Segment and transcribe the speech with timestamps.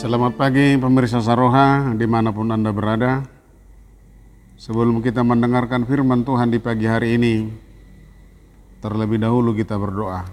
[0.00, 3.20] Selamat pagi pemirsa Saroha di mana pun Anda berada.
[4.56, 7.44] Sebelum kita mendengarkan firman Tuhan di pagi hari ini,
[8.80, 10.24] terlebih dahulu kita berdoa.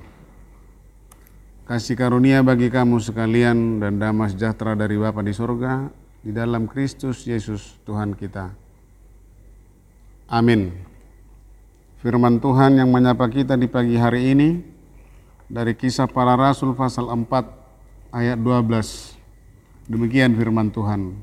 [1.68, 5.92] Kasih karunia bagi kamu sekalian dan damai sejahtera dari Bapa di sorga,
[6.24, 8.56] di dalam Kristus Yesus Tuhan kita.
[10.32, 10.80] Amin.
[12.00, 14.64] Firman Tuhan yang menyapa kita di pagi hari ini
[15.52, 19.17] dari kisah para rasul pasal 4 ayat 12.
[19.88, 21.16] Demikian firman Tuhan.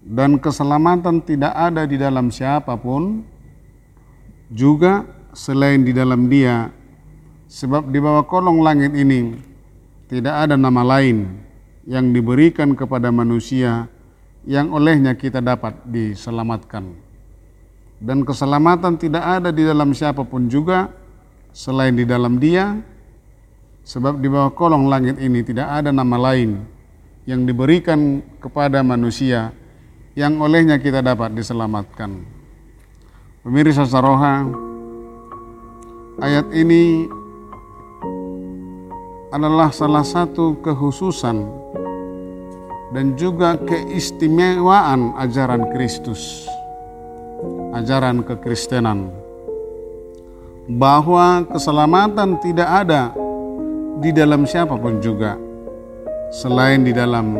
[0.00, 3.20] Dan keselamatan tidak ada di dalam siapa pun,
[4.48, 5.04] juga
[5.36, 6.72] selain di dalam dia,
[7.48, 9.36] sebab di bawah kolong langit ini
[10.08, 11.36] tidak ada nama lain
[11.84, 13.92] yang diberikan kepada manusia
[14.48, 16.96] yang olehnya kita dapat diselamatkan.
[18.00, 20.88] Dan keselamatan tidak ada di dalam siapa pun juga
[21.52, 22.76] selain di dalam dia,
[23.84, 26.73] sebab di bawah kolong langit ini tidak ada nama lain
[27.24, 29.52] yang diberikan kepada manusia
[30.12, 32.20] yang olehnya kita dapat diselamatkan.
[33.40, 34.44] Pemirsa Saroha,
[36.20, 37.08] ayat ini
[39.32, 41.44] adalah salah satu kehususan
[42.94, 46.46] dan juga keistimewaan ajaran Kristus,
[47.74, 49.10] ajaran kekristenan,
[50.70, 53.10] bahwa keselamatan tidak ada
[53.98, 55.43] di dalam siapa pun juga
[56.34, 57.38] selain di dalam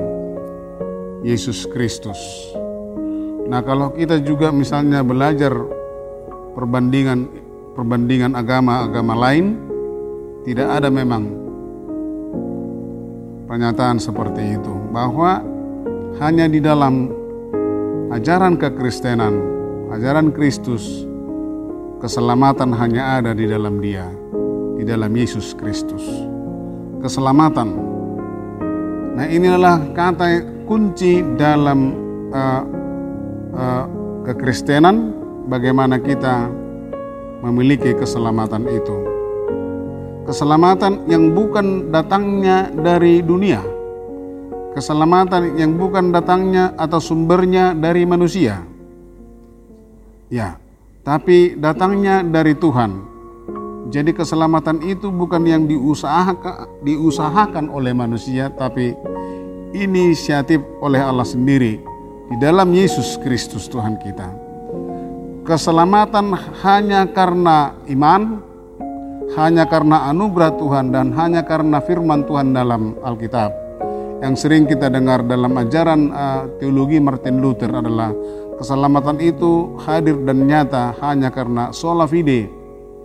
[1.26, 2.18] Yesus Kristus.
[3.50, 5.50] Nah, kalau kita juga misalnya belajar
[6.54, 7.26] perbandingan
[7.74, 9.58] perbandingan agama-agama lain,
[10.46, 11.26] tidak ada memang
[13.50, 15.42] pernyataan seperti itu bahwa
[16.22, 17.10] hanya di dalam
[18.14, 19.34] ajaran kekristenan,
[19.90, 21.02] ajaran Kristus,
[21.98, 24.06] keselamatan hanya ada di dalam Dia,
[24.78, 26.06] di dalam Yesus Kristus.
[27.02, 27.93] Keselamatan.
[29.14, 31.94] Nah, inilah kata kunci dalam
[32.34, 32.62] uh,
[33.54, 33.84] uh,
[34.26, 35.14] kekristenan
[35.46, 36.50] bagaimana kita
[37.46, 38.96] memiliki keselamatan itu.
[40.26, 43.62] Keselamatan yang bukan datangnya dari dunia.
[44.74, 48.66] Keselamatan yang bukan datangnya atau sumbernya dari manusia.
[50.26, 50.58] Ya,
[51.06, 53.13] tapi datangnya dari Tuhan.
[53.92, 58.96] Jadi keselamatan itu bukan yang diusahakan, diusahakan oleh manusia, tapi
[59.76, 61.82] inisiatif oleh Allah sendiri
[62.32, 64.28] di dalam Yesus Kristus Tuhan kita.
[65.44, 66.32] Keselamatan
[66.64, 68.40] hanya karena iman,
[69.36, 73.52] hanya karena anugerah Tuhan dan hanya karena firman Tuhan dalam Alkitab.
[74.24, 78.08] Yang sering kita dengar dalam ajaran uh, teologi Martin Luther adalah
[78.56, 82.48] keselamatan itu hadir dan nyata hanya karena sola fide,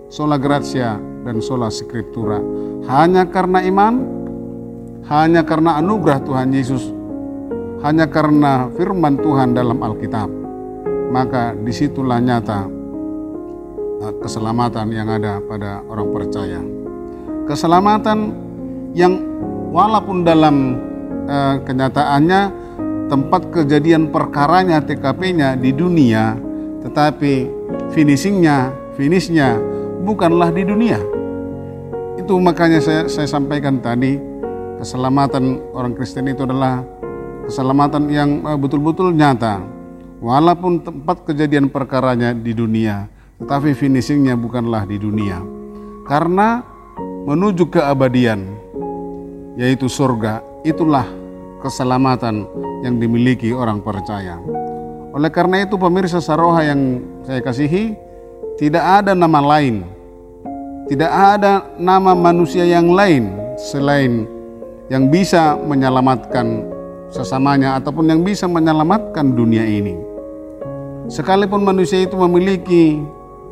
[0.09, 2.42] sola gratia dan sola scriptura.
[2.90, 3.94] Hanya karena iman,
[5.08, 7.00] hanya karena anugerah Tuhan Yesus
[7.80, 10.28] hanya karena firman Tuhan dalam Alkitab,
[11.12, 12.68] maka di situlah nyata
[14.19, 16.59] keselamatan yang ada pada orang percaya.
[17.48, 18.36] Keselamatan
[18.96, 19.16] yang
[19.72, 20.75] walaupun dalam
[21.28, 22.42] uh, kenyataannya
[23.08, 26.36] tempat kejadian perkaranya TKP-nya di dunia,
[26.84, 27.48] tetapi
[27.96, 29.56] finishingnya, finishnya
[30.09, 30.97] bukanlah di dunia.
[32.18, 34.18] Itu makanya saya, saya sampaikan tadi,
[34.81, 36.81] keselamatan orang Kristen itu adalah
[37.46, 39.62] keselamatan yang betul-betul nyata.
[40.19, 43.08] Walaupun tempat kejadian perkaranya di dunia,
[43.40, 45.40] tetapi finishingnya bukanlah di dunia.
[46.03, 46.59] Karena
[47.24, 48.44] menuju keabadian,
[49.56, 51.08] yaitu surga, itulah
[51.64, 52.44] keselamatan
[52.84, 54.36] yang dimiliki orang percaya.
[55.16, 57.96] Oleh karena itu pemirsa Saroha yang saya kasihi,
[58.59, 59.88] tidak ada nama lain,
[60.89, 63.29] tidak ada nama manusia yang lain
[63.61, 64.25] selain
[64.89, 66.66] yang bisa menyelamatkan
[67.13, 69.94] sesamanya ataupun yang bisa menyelamatkan dunia ini.
[71.09, 72.97] Sekalipun manusia itu memiliki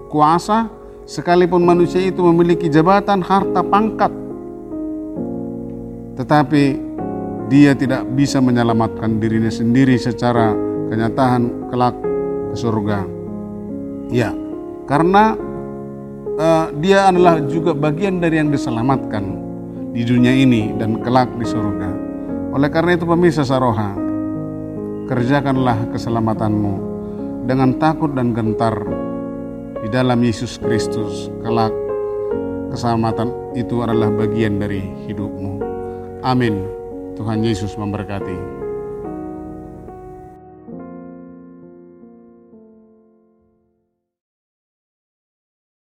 [0.09, 0.69] kuasa,
[1.05, 4.09] sekalipun manusia itu memiliki jabatan, harta, pangkat,
[6.17, 6.78] tetapi
[7.53, 10.57] dia tidak bisa menyelamatkan dirinya sendiri secara
[10.90, 11.93] kenyataan kelak
[12.49, 13.05] ke surga.
[14.09, 14.33] Ya,
[14.90, 15.47] karena
[16.37, 19.25] uh, dia adalah juga bagian dari yang diselamatkan
[19.91, 21.89] di dunia ini dan kelak di surga.
[22.53, 23.97] Oleh karena itu pemirsa Saroha,
[25.09, 26.73] kerjakanlah keselamatanmu
[27.49, 28.78] dengan takut dan gentar
[29.81, 31.34] di dalam Yesus Kristus.
[31.41, 31.73] Kelak
[32.72, 35.61] keselamatan itu adalah bagian dari hidupmu.
[36.22, 36.66] Amin.
[37.17, 38.66] Tuhan Yesus memberkati.